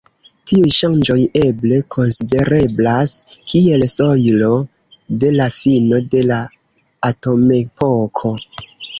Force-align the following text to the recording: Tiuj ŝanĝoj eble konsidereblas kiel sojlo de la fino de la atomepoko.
Tiuj 0.49 0.69
ŝanĝoj 0.75 1.15
eble 1.39 1.77
konsidereblas 1.95 3.11
kiel 3.51 3.85
sojlo 3.91 4.49
de 5.25 5.29
la 5.35 5.47
fino 5.57 5.99
de 6.15 6.23
la 6.31 6.39
atomepoko. 7.11 8.33